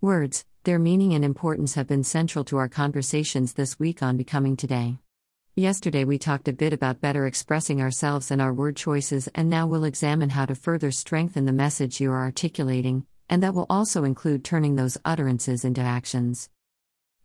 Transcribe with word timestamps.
Words, 0.00 0.44
their 0.62 0.78
meaning 0.78 1.12
and 1.14 1.24
importance 1.24 1.74
have 1.74 1.88
been 1.88 2.04
central 2.04 2.44
to 2.44 2.56
our 2.56 2.68
conversations 2.68 3.54
this 3.54 3.80
week 3.80 4.00
on 4.00 4.16
Becoming 4.16 4.56
Today. 4.56 4.98
Yesterday 5.56 6.04
we 6.04 6.18
talked 6.18 6.46
a 6.46 6.52
bit 6.52 6.72
about 6.72 7.00
better 7.00 7.26
expressing 7.26 7.82
ourselves 7.82 8.30
and 8.30 8.40
our 8.40 8.54
word 8.54 8.76
choices, 8.76 9.28
and 9.34 9.50
now 9.50 9.66
we'll 9.66 9.82
examine 9.82 10.30
how 10.30 10.46
to 10.46 10.54
further 10.54 10.92
strengthen 10.92 11.46
the 11.46 11.52
message 11.52 12.00
you 12.00 12.12
are 12.12 12.22
articulating, 12.22 13.06
and 13.28 13.42
that 13.42 13.54
will 13.54 13.66
also 13.68 14.04
include 14.04 14.44
turning 14.44 14.76
those 14.76 14.98
utterances 15.04 15.64
into 15.64 15.80
actions. 15.80 16.48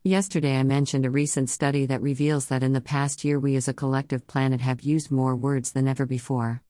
Yesterday 0.03 0.57
I 0.57 0.63
mentioned 0.63 1.05
a 1.05 1.11
recent 1.11 1.51
study 1.51 1.85
that 1.85 2.01
reveals 2.01 2.47
that 2.47 2.63
in 2.63 2.73
the 2.73 2.81
past 2.81 3.23
year 3.23 3.39
we 3.39 3.55
as 3.55 3.67
a 3.67 3.73
collective 3.75 4.25
planet 4.25 4.61
have 4.61 4.81
used 4.81 5.11
more 5.11 5.35
words 5.35 5.73
than 5.73 5.87
ever 5.87 6.07
before. 6.07 6.63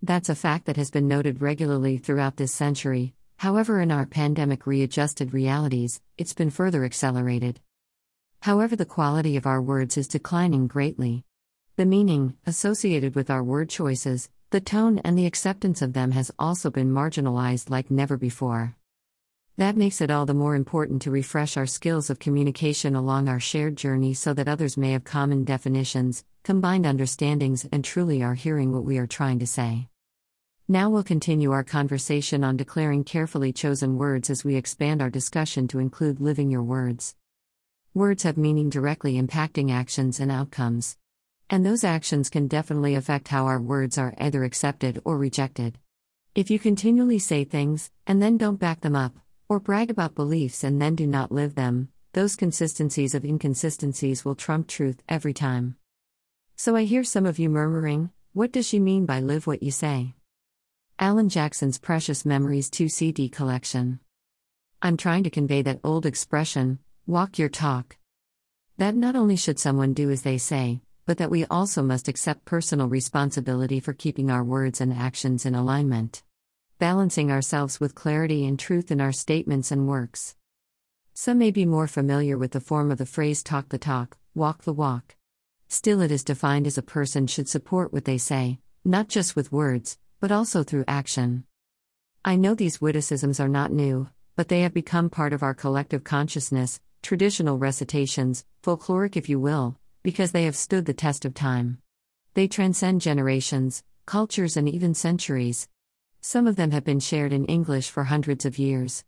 That's 0.00 0.28
a 0.28 0.36
fact 0.36 0.66
that 0.66 0.76
has 0.76 0.92
been 0.92 1.08
noted 1.08 1.42
regularly 1.42 1.98
throughout 1.98 2.36
this 2.36 2.54
century, 2.54 3.16
However, 3.38 3.80
in 3.80 3.92
our 3.92 4.04
pandemic 4.04 4.66
readjusted 4.66 5.32
realities, 5.32 6.00
it's 6.16 6.34
been 6.34 6.50
further 6.50 6.84
accelerated. 6.84 7.60
However, 8.42 8.74
the 8.74 8.84
quality 8.84 9.36
of 9.36 9.46
our 9.46 9.62
words 9.62 9.96
is 9.96 10.08
declining 10.08 10.66
greatly. 10.66 11.24
The 11.76 11.86
meaning, 11.86 12.34
associated 12.46 13.14
with 13.14 13.30
our 13.30 13.44
word 13.44 13.68
choices, 13.68 14.28
the 14.50 14.60
tone, 14.60 14.98
and 15.04 15.16
the 15.16 15.26
acceptance 15.26 15.82
of 15.82 15.92
them 15.92 16.10
has 16.10 16.32
also 16.36 16.68
been 16.68 16.90
marginalized 16.90 17.70
like 17.70 17.92
never 17.92 18.16
before. 18.16 18.74
That 19.56 19.76
makes 19.76 20.00
it 20.00 20.10
all 20.10 20.26
the 20.26 20.34
more 20.34 20.56
important 20.56 21.02
to 21.02 21.12
refresh 21.12 21.56
our 21.56 21.66
skills 21.66 22.10
of 22.10 22.18
communication 22.18 22.96
along 22.96 23.28
our 23.28 23.40
shared 23.40 23.76
journey 23.76 24.14
so 24.14 24.34
that 24.34 24.48
others 24.48 24.76
may 24.76 24.92
have 24.92 25.04
common 25.04 25.44
definitions, 25.44 26.24
combined 26.42 26.86
understandings, 26.86 27.68
and 27.70 27.84
truly 27.84 28.20
are 28.20 28.34
hearing 28.34 28.72
what 28.72 28.84
we 28.84 28.98
are 28.98 29.06
trying 29.06 29.38
to 29.38 29.46
say. 29.46 29.88
Now 30.70 30.90
we'll 30.90 31.02
continue 31.02 31.52
our 31.52 31.64
conversation 31.64 32.44
on 32.44 32.58
declaring 32.58 33.02
carefully 33.02 33.54
chosen 33.54 33.96
words 33.96 34.28
as 34.28 34.44
we 34.44 34.54
expand 34.54 35.00
our 35.00 35.08
discussion 35.08 35.66
to 35.68 35.78
include 35.78 36.20
living 36.20 36.50
your 36.50 36.62
words. 36.62 37.16
Words 37.94 38.24
have 38.24 38.36
meaning 38.36 38.68
directly 38.68 39.14
impacting 39.18 39.70
actions 39.70 40.20
and 40.20 40.30
outcomes. 40.30 40.98
And 41.48 41.64
those 41.64 41.84
actions 41.84 42.28
can 42.28 42.48
definitely 42.48 42.94
affect 42.94 43.28
how 43.28 43.46
our 43.46 43.58
words 43.58 43.96
are 43.96 44.14
either 44.18 44.44
accepted 44.44 45.00
or 45.06 45.16
rejected. 45.16 45.78
If 46.34 46.50
you 46.50 46.58
continually 46.58 47.18
say 47.18 47.44
things, 47.44 47.90
and 48.06 48.20
then 48.20 48.36
don't 48.36 48.60
back 48.60 48.82
them 48.82 48.94
up, 48.94 49.14
or 49.48 49.60
brag 49.60 49.88
about 49.88 50.14
beliefs 50.14 50.62
and 50.62 50.82
then 50.82 50.96
do 50.96 51.06
not 51.06 51.32
live 51.32 51.54
them, 51.54 51.88
those 52.12 52.36
consistencies 52.36 53.14
of 53.14 53.24
inconsistencies 53.24 54.22
will 54.22 54.34
trump 54.34 54.68
truth 54.68 55.02
every 55.08 55.32
time. 55.32 55.76
So 56.56 56.76
I 56.76 56.84
hear 56.84 57.04
some 57.04 57.24
of 57.24 57.38
you 57.38 57.48
murmuring, 57.48 58.10
what 58.34 58.52
does 58.52 58.68
she 58.68 58.78
mean 58.78 59.06
by 59.06 59.20
live 59.20 59.46
what 59.46 59.62
you 59.62 59.70
say? 59.70 60.12
Alan 61.00 61.28
Jackson's 61.28 61.78
Precious 61.78 62.26
Memories 62.26 62.68
2 62.68 62.88
CD 62.88 63.28
collection. 63.28 64.00
I'm 64.82 64.96
trying 64.96 65.22
to 65.22 65.30
convey 65.30 65.62
that 65.62 65.78
old 65.84 66.04
expression, 66.04 66.80
walk 67.06 67.38
your 67.38 67.48
talk. 67.48 67.96
That 68.78 68.96
not 68.96 69.14
only 69.14 69.36
should 69.36 69.60
someone 69.60 69.92
do 69.92 70.10
as 70.10 70.22
they 70.22 70.38
say, 70.38 70.80
but 71.06 71.18
that 71.18 71.30
we 71.30 71.44
also 71.44 71.84
must 71.84 72.08
accept 72.08 72.46
personal 72.46 72.88
responsibility 72.88 73.78
for 73.78 73.92
keeping 73.92 74.28
our 74.28 74.42
words 74.42 74.80
and 74.80 74.92
actions 74.92 75.46
in 75.46 75.54
alignment. 75.54 76.24
Balancing 76.80 77.30
ourselves 77.30 77.78
with 77.78 77.94
clarity 77.94 78.44
and 78.44 78.58
truth 78.58 78.90
in 78.90 79.00
our 79.00 79.12
statements 79.12 79.70
and 79.70 79.86
works. 79.86 80.34
Some 81.14 81.38
may 81.38 81.52
be 81.52 81.64
more 81.64 81.86
familiar 81.86 82.36
with 82.36 82.50
the 82.50 82.60
form 82.60 82.90
of 82.90 82.98
the 82.98 83.06
phrase 83.06 83.44
talk 83.44 83.68
the 83.68 83.78
talk, 83.78 84.16
walk 84.34 84.64
the 84.64 84.72
walk. 84.72 85.14
Still, 85.68 86.00
it 86.00 86.10
is 86.10 86.24
defined 86.24 86.66
as 86.66 86.76
a 86.76 86.82
person 86.82 87.28
should 87.28 87.48
support 87.48 87.92
what 87.92 88.04
they 88.04 88.18
say, 88.18 88.58
not 88.84 89.06
just 89.06 89.36
with 89.36 89.52
words, 89.52 89.96
but 90.20 90.32
also 90.32 90.62
through 90.62 90.84
action. 90.88 91.44
I 92.24 92.36
know 92.36 92.54
these 92.54 92.80
witticisms 92.80 93.38
are 93.38 93.48
not 93.48 93.72
new, 93.72 94.08
but 94.34 94.48
they 94.48 94.62
have 94.62 94.74
become 94.74 95.10
part 95.10 95.32
of 95.32 95.42
our 95.42 95.54
collective 95.54 96.04
consciousness, 96.04 96.80
traditional 97.02 97.58
recitations, 97.58 98.44
folkloric 98.62 99.16
if 99.16 99.28
you 99.28 99.38
will, 99.38 99.78
because 100.02 100.32
they 100.32 100.44
have 100.44 100.56
stood 100.56 100.86
the 100.86 100.94
test 100.94 101.24
of 101.24 101.34
time. 101.34 101.78
They 102.34 102.48
transcend 102.48 103.00
generations, 103.00 103.82
cultures, 104.06 104.56
and 104.56 104.68
even 104.68 104.94
centuries. 104.94 105.68
Some 106.20 106.46
of 106.46 106.56
them 106.56 106.72
have 106.72 106.84
been 106.84 107.00
shared 107.00 107.32
in 107.32 107.46
English 107.46 107.90
for 107.90 108.04
hundreds 108.04 108.44
of 108.44 108.58
years. 108.58 109.04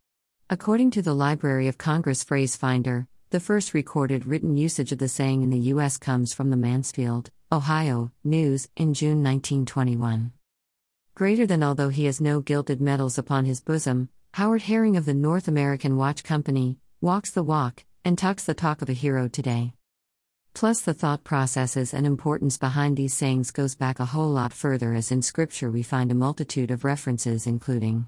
According 0.48 0.92
to 0.92 1.02
the 1.02 1.14
Library 1.14 1.68
of 1.68 1.78
Congress 1.78 2.24
Phrase 2.24 2.56
Finder, 2.56 3.06
the 3.30 3.40
first 3.40 3.74
recorded 3.74 4.26
written 4.26 4.56
usage 4.56 4.90
of 4.90 4.98
the 4.98 5.08
saying 5.08 5.42
in 5.42 5.50
the 5.50 5.68
U.S. 5.74 5.98
comes 5.98 6.32
from 6.32 6.50
the 6.50 6.56
Mansfield, 6.56 7.30
Ohio, 7.52 8.10
News 8.24 8.68
in 8.76 8.94
June 8.94 9.22
1921 9.22 10.32
greater 11.20 11.46
than 11.46 11.62
although 11.62 11.90
he 11.90 12.06
has 12.06 12.18
no 12.18 12.40
gilded 12.40 12.80
medals 12.80 13.18
upon 13.18 13.44
his 13.44 13.60
bosom, 13.60 14.08
Howard 14.32 14.62
Herring 14.62 14.96
of 14.96 15.04
the 15.04 15.12
North 15.12 15.48
American 15.48 15.98
Watch 15.98 16.24
Company 16.24 16.78
walks 17.02 17.30
the 17.30 17.42
walk 17.42 17.84
and 18.06 18.16
talks 18.16 18.44
the 18.44 18.54
talk 18.54 18.80
of 18.80 18.88
a 18.88 18.94
hero 18.94 19.28
today. 19.28 19.74
Plus 20.54 20.80
the 20.80 20.94
thought 20.94 21.22
processes 21.22 21.92
and 21.92 22.06
importance 22.06 22.56
behind 22.56 22.96
these 22.96 23.12
sayings 23.12 23.50
goes 23.50 23.74
back 23.74 24.00
a 24.00 24.06
whole 24.06 24.30
lot 24.30 24.54
further 24.54 24.94
as 24.94 25.12
in 25.12 25.20
scripture 25.20 25.70
we 25.70 25.82
find 25.82 26.10
a 26.10 26.14
multitude 26.14 26.70
of 26.70 26.84
references 26.84 27.46
including 27.46 28.06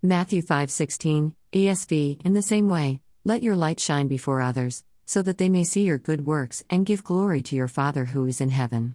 Matthew 0.00 0.40
5:16 0.40 1.34
ESV 1.52 2.24
in 2.24 2.32
the 2.32 2.40
same 2.40 2.70
way 2.70 3.02
let 3.26 3.42
your 3.42 3.56
light 3.56 3.78
shine 3.78 4.08
before 4.08 4.40
others 4.40 4.84
so 5.04 5.20
that 5.20 5.36
they 5.36 5.50
may 5.50 5.64
see 5.64 5.82
your 5.82 5.98
good 5.98 6.24
works 6.24 6.64
and 6.70 6.86
give 6.86 7.04
glory 7.04 7.42
to 7.42 7.56
your 7.56 7.68
father 7.68 8.06
who 8.06 8.24
is 8.24 8.40
in 8.40 8.48
heaven 8.48 8.94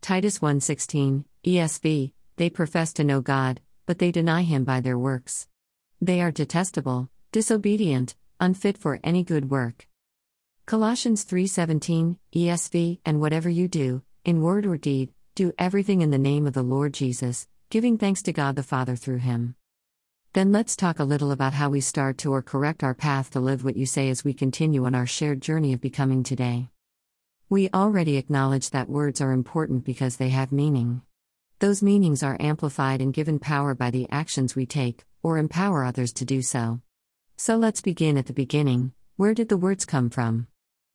Titus 0.00 0.40
1:16 0.40 1.24
ESV 1.46 2.14
they 2.38 2.48
profess 2.48 2.92
to 2.94 3.04
know 3.04 3.20
God, 3.20 3.60
but 3.84 3.98
they 3.98 4.10
deny 4.10 4.42
him 4.42 4.64
by 4.64 4.80
their 4.80 4.98
works. 4.98 5.48
They 6.00 6.20
are 6.20 6.30
detestable, 6.30 7.10
disobedient, 7.32 8.14
unfit 8.40 8.78
for 8.78 9.00
any 9.02 9.24
good 9.24 9.50
work. 9.50 9.88
Colossians 10.64 11.24
3:17 11.24 12.16
ESV 12.32 13.00
and 13.04 13.20
whatever 13.20 13.48
you 13.48 13.66
do, 13.66 14.02
in 14.24 14.40
word 14.40 14.66
or 14.66 14.76
deed, 14.76 15.12
do 15.34 15.52
everything 15.58 16.00
in 16.00 16.10
the 16.10 16.18
name 16.18 16.46
of 16.46 16.52
the 16.52 16.62
Lord 16.62 16.94
Jesus, 16.94 17.48
giving 17.70 17.98
thanks 17.98 18.22
to 18.22 18.32
God 18.32 18.54
the 18.54 18.62
Father 18.62 18.94
through 18.94 19.18
him. 19.18 19.56
Then 20.34 20.52
let's 20.52 20.76
talk 20.76 20.98
a 20.98 21.04
little 21.04 21.32
about 21.32 21.54
how 21.54 21.70
we 21.70 21.80
start 21.80 22.18
to 22.18 22.32
or 22.32 22.42
correct 22.42 22.84
our 22.84 22.94
path 22.94 23.30
to 23.30 23.40
live 23.40 23.64
what 23.64 23.76
you 23.76 23.86
say 23.86 24.10
as 24.10 24.24
we 24.24 24.34
continue 24.34 24.84
on 24.84 24.94
our 24.94 25.06
shared 25.06 25.40
journey 25.40 25.72
of 25.72 25.80
becoming 25.80 26.22
today. 26.22 26.68
We 27.48 27.70
already 27.72 28.16
acknowledge 28.16 28.70
that 28.70 28.88
words 28.88 29.20
are 29.20 29.32
important 29.32 29.84
because 29.84 30.16
they 30.16 30.28
have 30.28 30.52
meaning. 30.52 31.02
Those 31.60 31.82
meanings 31.82 32.22
are 32.22 32.36
amplified 32.38 33.00
and 33.00 33.12
given 33.12 33.40
power 33.40 33.74
by 33.74 33.90
the 33.90 34.08
actions 34.10 34.54
we 34.54 34.64
take, 34.64 35.04
or 35.24 35.38
empower 35.38 35.84
others 35.84 36.12
to 36.12 36.24
do 36.24 36.40
so. 36.40 36.80
So 37.36 37.56
let's 37.56 37.80
begin 37.80 38.16
at 38.16 38.26
the 38.26 38.32
beginning 38.32 38.92
where 39.16 39.34
did 39.34 39.48
the 39.48 39.56
words 39.56 39.84
come 39.84 40.10
from? 40.10 40.46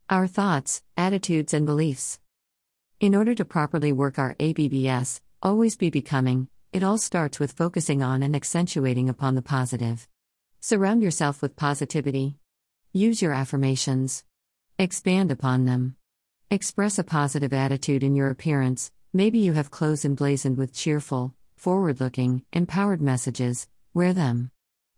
Our 0.10 0.28
thoughts, 0.28 0.82
attitudes, 0.96 1.54
and 1.54 1.66
beliefs. 1.66 2.22
In 3.02 3.14
order 3.14 3.36
to 3.36 3.44
properly 3.44 3.92
work 3.92 4.18
our 4.18 4.38
ABBS, 4.40 5.20
always 5.42 5.76
be 5.76 5.90
becoming, 5.90 6.48
it 6.72 6.84
all 6.84 6.98
starts 6.98 7.42
with 7.42 7.52
focusing 7.52 8.02
on 8.02 8.24
and 8.24 8.34
accentuating 8.34 9.10
upon 9.10 9.36
the 9.36 9.42
positive. 9.42 10.08
Surround 10.62 11.04
yourself 11.04 11.42
with 11.42 11.58
positivity. 11.58 12.38
Use 12.94 13.22
your 13.22 13.34
affirmations. 13.34 14.24
Expand 14.80 15.30
upon 15.30 15.66
them. 15.66 15.98
Express 16.50 16.98
a 16.98 17.04
positive 17.04 17.52
attitude 17.52 18.04
in 18.04 18.16
your 18.16 18.30
appearance, 18.30 18.94
Maybe 19.16 19.38
you 19.38 19.54
have 19.54 19.70
clothes 19.70 20.06
emblazoned 20.06 20.58
with 20.58 20.74
cheerful, 20.74 21.36
forward 21.56 22.00
looking, 22.00 22.44
empowered 22.52 23.00
messages, 23.00 23.68
wear 23.94 24.12
them. 24.12 24.50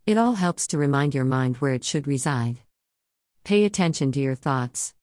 It 0.06 0.18
all 0.18 0.36
helps 0.36 0.68
to 0.68 0.78
remind 0.78 1.14
your 1.14 1.26
mind 1.26 1.58
where 1.58 1.74
it 1.74 1.84
should 1.84 2.08
reside. 2.08 2.59
Pay 3.44 3.66
attention 3.66 4.14
to 4.14 4.22
your 4.22 4.36
thoughts. 4.36 4.94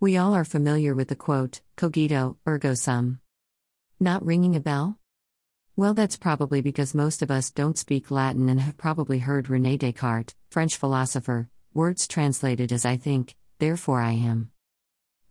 We 0.00 0.16
all 0.16 0.34
are 0.34 0.44
familiar 0.44 0.92
with 0.92 1.06
the 1.06 1.14
quote, 1.14 1.60
cogito, 1.76 2.36
ergo 2.44 2.74
sum. 2.74 3.20
Not 4.00 4.26
ringing 4.26 4.56
a 4.56 4.60
bell? 4.60 4.98
Well, 5.76 5.94
that's 5.94 6.16
probably 6.16 6.60
because 6.60 6.96
most 6.96 7.22
of 7.22 7.30
us 7.30 7.48
don't 7.52 7.78
speak 7.78 8.10
Latin 8.10 8.48
and 8.48 8.60
have 8.60 8.76
probably 8.76 9.20
heard 9.20 9.48
Rene 9.48 9.76
Descartes, 9.76 10.34
French 10.50 10.76
philosopher, 10.76 11.48
words 11.72 12.08
translated 12.08 12.72
as 12.72 12.84
I 12.84 12.96
think, 12.96 13.36
therefore 13.60 14.00
I 14.00 14.12
am. 14.12 14.51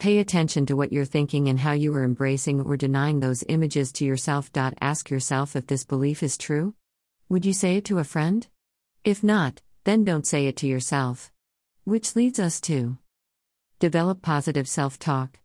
Pay 0.01 0.17
attention 0.17 0.65
to 0.65 0.75
what 0.75 0.91
you're 0.91 1.05
thinking 1.05 1.47
and 1.47 1.59
how 1.59 1.73
you 1.73 1.93
are 1.93 2.03
embracing 2.03 2.59
or 2.59 2.75
denying 2.75 3.19
those 3.19 3.43
images 3.47 3.91
to 3.91 4.03
yourself. 4.03 4.49
Ask 4.55 5.11
yourself 5.11 5.55
if 5.55 5.67
this 5.67 5.83
belief 5.83 6.23
is 6.23 6.39
true. 6.39 6.73
Would 7.29 7.45
you 7.45 7.53
say 7.53 7.77
it 7.77 7.85
to 7.85 7.99
a 7.99 8.03
friend? 8.03 8.47
If 9.03 9.23
not, 9.23 9.61
then 9.83 10.03
don't 10.03 10.25
say 10.25 10.47
it 10.47 10.57
to 10.57 10.67
yourself. 10.67 11.31
Which 11.83 12.15
leads 12.15 12.39
us 12.39 12.59
to 12.61 12.97
develop 13.77 14.23
positive 14.23 14.67
self 14.67 14.97
talk. 14.97 15.37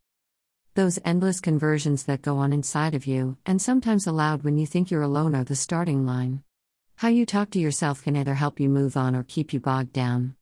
Those 0.73 0.99
endless 1.05 1.41
conversions 1.41 2.05
that 2.05 2.23
go 2.23 2.39
on 2.39 2.55
inside 2.55 2.95
of 2.95 3.07
you, 3.07 3.37
and 3.45 3.61
sometimes 3.61 4.07
aloud 4.07 4.43
when 4.43 4.57
you 4.57 4.67
think 4.67 4.91
you're 4.91 5.03
alone, 5.03 5.35
are 5.35 5.45
the 5.45 5.55
starting 5.55 6.07
line. 6.07 6.43
How 6.95 7.09
you 7.09 7.27
talk 7.27 7.51
to 7.51 7.61
yourself 7.61 8.03
can 8.03 8.17
either 8.17 8.33
help 8.33 8.59
you 8.59 8.71
move 8.71 8.97
on 8.97 9.15
or 9.15 9.23
keep 9.23 9.53
you 9.53 9.61
bogged 9.61 9.93
down. 9.93 10.35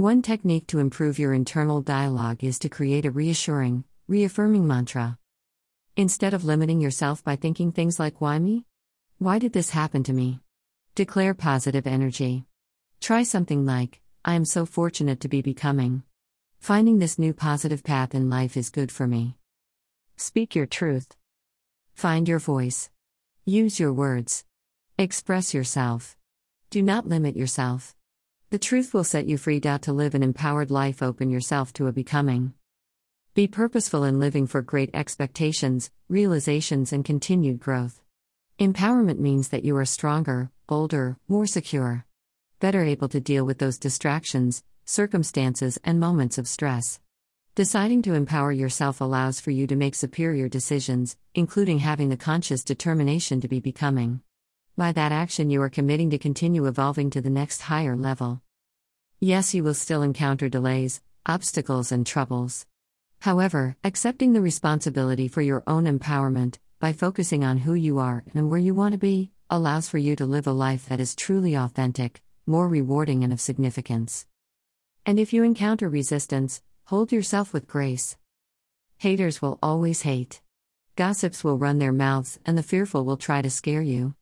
One 0.00 0.22
technique 0.22 0.66
to 0.68 0.78
improve 0.78 1.18
your 1.18 1.34
internal 1.34 1.82
dialogue 1.82 2.42
is 2.42 2.58
to 2.60 2.70
create 2.70 3.04
a 3.04 3.10
reassuring, 3.10 3.84
reaffirming 4.08 4.66
mantra. 4.66 5.18
Instead 5.94 6.32
of 6.32 6.42
limiting 6.42 6.80
yourself 6.80 7.22
by 7.22 7.36
thinking 7.36 7.70
things 7.70 8.00
like, 8.00 8.18
Why 8.18 8.38
me? 8.38 8.64
Why 9.18 9.38
did 9.38 9.52
this 9.52 9.68
happen 9.68 10.02
to 10.04 10.14
me? 10.14 10.40
Declare 10.94 11.34
positive 11.34 11.86
energy. 11.86 12.46
Try 13.02 13.24
something 13.24 13.66
like, 13.66 14.00
I 14.24 14.36
am 14.36 14.46
so 14.46 14.64
fortunate 14.64 15.20
to 15.20 15.28
be 15.28 15.42
becoming. 15.42 16.02
Finding 16.60 16.98
this 16.98 17.18
new 17.18 17.34
positive 17.34 17.84
path 17.84 18.14
in 18.14 18.30
life 18.30 18.56
is 18.56 18.70
good 18.70 18.90
for 18.90 19.06
me. 19.06 19.36
Speak 20.16 20.54
your 20.54 20.64
truth. 20.64 21.14
Find 21.92 22.26
your 22.26 22.38
voice. 22.38 22.88
Use 23.44 23.78
your 23.78 23.92
words. 23.92 24.46
Express 24.96 25.52
yourself. 25.52 26.16
Do 26.70 26.80
not 26.80 27.06
limit 27.06 27.36
yourself. 27.36 27.94
The 28.50 28.58
truth 28.58 28.92
will 28.92 29.04
set 29.04 29.28
you 29.28 29.38
free 29.38 29.60
to 29.60 29.92
live 29.92 30.16
an 30.16 30.24
empowered 30.24 30.72
life. 30.72 31.04
Open 31.04 31.30
yourself 31.30 31.72
to 31.74 31.86
a 31.86 31.92
becoming. 31.92 32.52
Be 33.32 33.46
purposeful 33.46 34.02
in 34.02 34.18
living 34.18 34.48
for 34.48 34.60
great 34.60 34.90
expectations, 34.92 35.92
realizations, 36.08 36.92
and 36.92 37.04
continued 37.04 37.60
growth. 37.60 38.02
Empowerment 38.58 39.20
means 39.20 39.50
that 39.50 39.64
you 39.64 39.76
are 39.76 39.84
stronger, 39.84 40.50
bolder, 40.66 41.16
more 41.28 41.46
secure. 41.46 42.04
Better 42.58 42.82
able 42.82 43.08
to 43.10 43.20
deal 43.20 43.46
with 43.46 43.58
those 43.58 43.78
distractions, 43.78 44.64
circumstances, 44.84 45.78
and 45.84 46.00
moments 46.00 46.36
of 46.36 46.48
stress. 46.48 46.98
Deciding 47.54 48.02
to 48.02 48.14
empower 48.14 48.50
yourself 48.50 49.00
allows 49.00 49.38
for 49.38 49.52
you 49.52 49.68
to 49.68 49.76
make 49.76 49.94
superior 49.94 50.48
decisions, 50.48 51.16
including 51.36 51.78
having 51.78 52.08
the 52.08 52.16
conscious 52.16 52.64
determination 52.64 53.40
to 53.42 53.48
be 53.48 53.60
becoming. 53.60 54.22
By 54.76 54.92
that 54.92 55.12
action, 55.12 55.50
you 55.50 55.60
are 55.62 55.68
committing 55.68 56.10
to 56.10 56.18
continue 56.18 56.66
evolving 56.66 57.10
to 57.10 57.20
the 57.20 57.30
next 57.30 57.62
higher 57.62 57.96
level. 57.96 58.42
Yes, 59.18 59.54
you 59.54 59.62
will 59.62 59.74
still 59.74 60.02
encounter 60.02 60.48
delays, 60.48 61.02
obstacles, 61.26 61.92
and 61.92 62.06
troubles. 62.06 62.66
However, 63.20 63.76
accepting 63.84 64.32
the 64.32 64.40
responsibility 64.40 65.28
for 65.28 65.42
your 65.42 65.62
own 65.66 65.84
empowerment, 65.84 66.58
by 66.78 66.94
focusing 66.94 67.44
on 67.44 67.58
who 67.58 67.74
you 67.74 67.98
are 67.98 68.24
and 68.32 68.50
where 68.50 68.58
you 68.58 68.74
want 68.74 68.92
to 68.92 68.98
be, 68.98 69.30
allows 69.50 69.88
for 69.88 69.98
you 69.98 70.16
to 70.16 70.24
live 70.24 70.46
a 70.46 70.52
life 70.52 70.86
that 70.88 71.00
is 71.00 71.14
truly 71.14 71.54
authentic, 71.54 72.22
more 72.46 72.66
rewarding, 72.66 73.22
and 73.22 73.32
of 73.32 73.40
significance. 73.40 74.26
And 75.04 75.20
if 75.20 75.32
you 75.32 75.42
encounter 75.42 75.88
resistance, 75.88 76.62
hold 76.84 77.12
yourself 77.12 77.52
with 77.52 77.66
grace. 77.66 78.16
Haters 78.96 79.42
will 79.42 79.58
always 79.62 80.02
hate. 80.02 80.40
Gossips 80.96 81.44
will 81.44 81.58
run 81.58 81.78
their 81.78 81.92
mouths, 81.92 82.38
and 82.46 82.56
the 82.56 82.62
fearful 82.62 83.04
will 83.04 83.16
try 83.16 83.42
to 83.42 83.50
scare 83.50 83.82
you. 83.82 84.14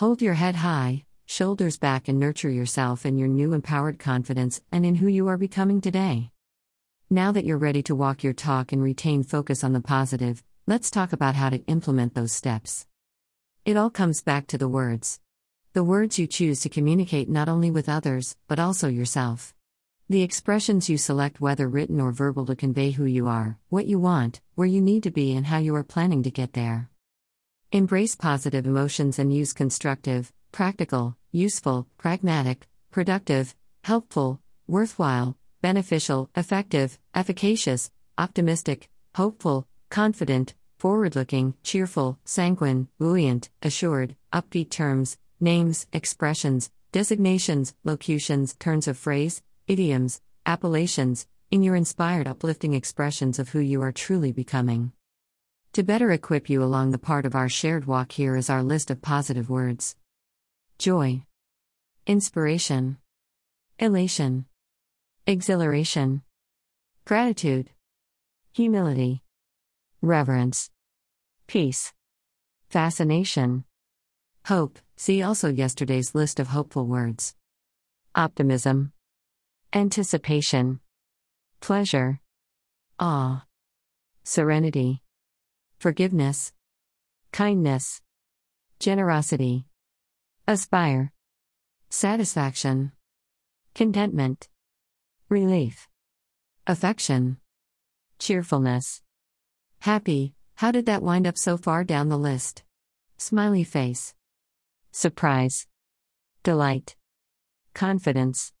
Hold 0.00 0.22
your 0.22 0.32
head 0.32 0.54
high, 0.54 1.04
shoulders 1.26 1.76
back, 1.76 2.08
and 2.08 2.18
nurture 2.18 2.48
yourself 2.48 3.04
in 3.04 3.18
your 3.18 3.28
new 3.28 3.52
empowered 3.52 3.98
confidence 3.98 4.62
and 4.72 4.86
in 4.86 4.94
who 4.94 5.08
you 5.08 5.28
are 5.28 5.36
becoming 5.36 5.82
today. 5.82 6.30
Now 7.10 7.32
that 7.32 7.44
you're 7.44 7.58
ready 7.58 7.82
to 7.82 7.94
walk 7.94 8.24
your 8.24 8.32
talk 8.32 8.72
and 8.72 8.82
retain 8.82 9.22
focus 9.24 9.62
on 9.62 9.74
the 9.74 9.80
positive, 9.82 10.42
Let's 10.66 10.90
talk 10.90 11.12
about 11.12 11.34
how 11.34 11.50
to 11.50 11.62
implement 11.66 12.14
those 12.14 12.32
steps. 12.32 12.86
It 13.66 13.76
all 13.76 13.90
comes 13.90 14.22
back 14.22 14.46
to 14.46 14.56
the 14.56 14.68
words. 14.68 15.20
The 15.74 15.84
words 15.84 16.18
you 16.18 16.26
choose 16.26 16.60
to 16.60 16.70
communicate 16.70 17.28
not 17.28 17.50
only 17.50 17.70
with 17.70 17.86
others, 17.86 18.36
but 18.48 18.58
also 18.58 18.88
yourself. 18.88 19.52
The 20.08 20.22
expressions 20.22 20.88
you 20.88 20.96
select, 20.96 21.42
whether 21.42 21.68
written 21.68 22.00
or 22.00 22.10
verbal, 22.10 22.46
to 22.46 22.56
convey 22.56 22.92
who 22.92 23.04
you 23.04 23.28
are, 23.28 23.58
what 23.68 23.84
you 23.84 23.98
want, 23.98 24.40
where 24.54 24.66
you 24.66 24.80
need 24.80 25.02
to 25.02 25.10
be, 25.10 25.36
and 25.36 25.44
how 25.44 25.58
you 25.58 25.74
are 25.74 25.84
planning 25.84 26.22
to 26.22 26.30
get 26.30 26.54
there. 26.54 26.88
Embrace 27.72 28.16
positive 28.16 28.66
emotions 28.66 29.20
and 29.20 29.32
use 29.32 29.52
constructive, 29.52 30.32
practical, 30.50 31.16
useful, 31.30 31.86
pragmatic, 31.98 32.66
productive, 32.90 33.54
helpful, 33.84 34.40
worthwhile, 34.66 35.36
beneficial, 35.62 36.28
effective, 36.34 36.98
efficacious, 37.14 37.92
optimistic, 38.18 38.88
hopeful, 39.14 39.68
confident, 39.88 40.54
forward 40.80 41.14
looking, 41.14 41.54
cheerful, 41.62 42.18
sanguine, 42.24 42.88
buoyant, 42.98 43.50
assured, 43.62 44.16
upbeat 44.32 44.70
terms, 44.70 45.16
names, 45.38 45.86
expressions, 45.92 46.72
designations, 46.90 47.72
locutions, 47.84 48.56
turns 48.58 48.88
of 48.88 48.98
phrase, 48.98 49.42
idioms, 49.68 50.20
appellations, 50.44 51.28
in 51.52 51.62
your 51.62 51.76
inspired, 51.76 52.26
uplifting 52.26 52.74
expressions 52.74 53.38
of 53.38 53.50
who 53.50 53.60
you 53.60 53.80
are 53.80 53.92
truly 53.92 54.32
becoming. 54.32 54.90
To 55.74 55.84
better 55.84 56.10
equip 56.10 56.50
you 56.50 56.64
along 56.64 56.90
the 56.90 56.98
part 56.98 57.24
of 57.24 57.36
our 57.36 57.48
shared 57.48 57.84
walk, 57.84 58.10
here 58.10 58.34
is 58.34 58.50
our 58.50 58.60
list 58.60 58.90
of 58.90 59.00
positive 59.02 59.48
words. 59.48 59.94
Joy, 60.78 61.22
inspiration, 62.08 62.98
elation, 63.78 64.46
exhilaration, 65.28 66.22
gratitude, 67.04 67.70
humility. 68.52 69.22
Reverence, 70.02 70.70
peace, 71.46 71.92
fascination, 72.68 73.64
hope. 74.46 74.78
See 74.96 75.22
also 75.22 75.50
yesterday's 75.50 76.16
list 76.16 76.40
of 76.40 76.48
hopeful 76.48 76.86
words. 76.86 77.36
Optimism, 78.14 78.92
anticipation, 79.72 80.80
pleasure, 81.60 82.18
awe, 82.98 83.44
serenity, 84.24 85.02
forgiveness, 85.80 86.52
kindness, 87.32 88.02
generosity, 88.78 89.64
aspire, 90.46 91.10
satisfaction, 91.88 92.92
contentment, 93.74 94.50
relief, 95.30 95.88
affection, 96.66 97.38
cheerfulness. 98.18 99.00
Happy, 99.78 100.34
how 100.56 100.70
did 100.70 100.84
that 100.84 101.02
wind 101.02 101.26
up 101.26 101.38
so 101.38 101.56
far 101.56 101.82
down 101.82 102.10
the 102.10 102.18
list? 102.18 102.62
Smiley 103.16 103.64
face. 103.64 104.12
Surprise. 104.92 105.66
Delight. 106.42 106.94
Confidence. 107.72 108.52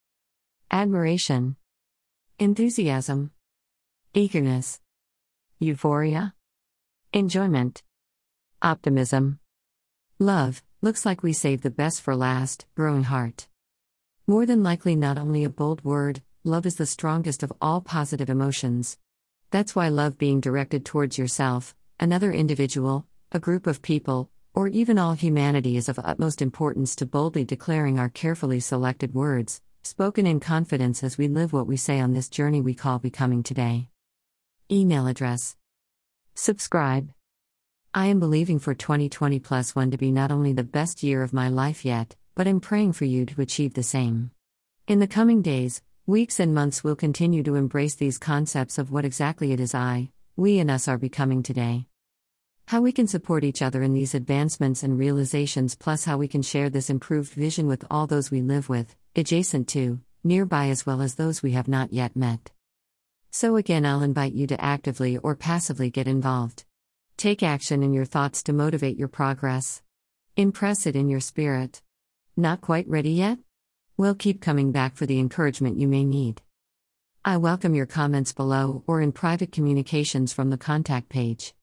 Admiration. 0.70 1.56
Enthusiasm. 2.38 3.32
Eagerness. 4.14 4.80
Euphoria. 5.58 6.32
Enjoyment. 7.12 7.82
Optimism. 8.62 9.40
Love, 10.20 10.62
looks 10.80 11.04
like 11.04 11.24
we 11.24 11.32
save 11.32 11.62
the 11.62 11.68
best 11.68 12.00
for 12.02 12.14
last, 12.14 12.66
growing 12.76 13.02
heart. 13.02 13.48
More 14.28 14.46
than 14.46 14.62
likely, 14.62 14.94
not 14.94 15.18
only 15.18 15.42
a 15.42 15.50
bold 15.50 15.82
word, 15.82 16.22
love 16.44 16.66
is 16.66 16.76
the 16.76 16.86
strongest 16.86 17.42
of 17.42 17.52
all 17.60 17.80
positive 17.80 18.30
emotions. 18.30 18.96
That's 19.50 19.74
why 19.74 19.88
love 19.88 20.18
being 20.18 20.40
directed 20.40 20.84
towards 20.84 21.18
yourself, 21.18 21.74
another 21.98 22.30
individual, 22.30 23.06
a 23.32 23.40
group 23.40 23.66
of 23.66 23.82
people, 23.82 24.30
or 24.54 24.68
even 24.68 24.96
all 24.96 25.14
humanity 25.14 25.76
is 25.76 25.88
of 25.88 25.98
utmost 25.98 26.40
importance 26.40 26.94
to 26.94 27.06
boldly 27.06 27.44
declaring 27.44 27.98
our 27.98 28.08
carefully 28.08 28.60
selected 28.60 29.14
words, 29.14 29.60
spoken 29.82 30.28
in 30.28 30.38
confidence 30.38 31.02
as 31.02 31.18
we 31.18 31.26
live 31.26 31.52
what 31.52 31.66
we 31.66 31.76
say 31.76 31.98
on 31.98 32.12
this 32.12 32.28
journey 32.28 32.60
we 32.60 32.72
call 32.72 33.00
becoming 33.00 33.42
today. 33.42 33.88
Email 34.70 35.08
address. 35.08 35.56
Subscribe. 36.34 37.12
I 37.92 38.06
am 38.06 38.20
believing 38.20 38.58
for 38.58 38.74
2020 38.74 39.38
plus 39.40 39.74
one 39.74 39.90
to 39.90 39.98
be 39.98 40.10
not 40.10 40.30
only 40.30 40.52
the 40.52 40.64
best 40.64 41.02
year 41.02 41.22
of 41.22 41.32
my 41.32 41.48
life 41.48 41.84
yet, 41.84 42.16
but 42.34 42.46
am 42.46 42.60
praying 42.60 42.92
for 42.92 43.04
you 43.04 43.26
to 43.26 43.40
achieve 43.40 43.74
the 43.74 43.82
same. 43.82 44.30
In 44.86 44.98
the 44.98 45.06
coming 45.06 45.42
days, 45.42 45.82
Weeks 46.10 46.40
and 46.40 46.52
months 46.52 46.82
we'll 46.82 46.96
continue 46.96 47.44
to 47.44 47.54
embrace 47.54 47.94
these 47.94 48.18
concepts 48.18 48.78
of 48.78 48.90
what 48.90 49.04
exactly 49.04 49.52
it 49.52 49.60
is 49.60 49.76
I, 49.76 50.10
we, 50.34 50.58
and 50.58 50.68
us 50.68 50.88
are 50.88 50.98
becoming 50.98 51.40
today. 51.40 51.86
How 52.66 52.80
we 52.80 52.90
can 52.90 53.06
support 53.06 53.44
each 53.44 53.62
other 53.62 53.80
in 53.80 53.92
these 53.92 54.12
advancements 54.12 54.82
and 54.82 54.98
realizations, 54.98 55.76
plus 55.76 56.06
how 56.06 56.18
we 56.18 56.26
can 56.26 56.42
share 56.42 56.68
this 56.68 56.90
improved 56.90 57.32
vision 57.34 57.68
with 57.68 57.84
all 57.92 58.08
those 58.08 58.28
we 58.28 58.42
live 58.42 58.68
with, 58.68 58.96
adjacent 59.14 59.68
to, 59.68 60.00
nearby, 60.24 60.66
as 60.68 60.84
well 60.84 61.00
as 61.00 61.14
those 61.14 61.44
we 61.44 61.52
have 61.52 61.68
not 61.68 61.92
yet 61.92 62.16
met. 62.16 62.50
So, 63.32 63.54
again, 63.54 63.86
I'll 63.86 64.02
invite 64.02 64.32
you 64.32 64.48
to 64.48 64.60
actively 64.60 65.16
or 65.16 65.36
passively 65.36 65.88
get 65.88 66.08
involved. 66.08 66.64
Take 67.16 67.44
action 67.44 67.82
in 67.84 67.92
your 67.92 68.04
thoughts 68.04 68.42
to 68.44 68.52
motivate 68.52 68.96
your 68.96 69.06
progress. 69.06 69.82
Impress 70.36 70.84
it 70.84 70.96
in 70.96 71.08
your 71.08 71.20
spirit. 71.20 71.80
Not 72.36 72.60
quite 72.60 72.88
ready 72.88 73.12
yet? 73.12 73.38
We'll 73.96 74.16
keep 74.16 74.40
coming 74.40 74.72
back 74.72 74.96
for 74.96 75.06
the 75.06 75.20
encouragement 75.20 75.78
you 75.78 75.86
may 75.86 76.04
need. 76.04 76.42
I 77.24 77.36
welcome 77.36 77.74
your 77.74 77.86
comments 77.86 78.32
below 78.32 78.82
or 78.86 79.00
in 79.00 79.12
private 79.12 79.52
communications 79.52 80.32
from 80.32 80.50
the 80.50 80.58
contact 80.58 81.08
page. 81.08 81.54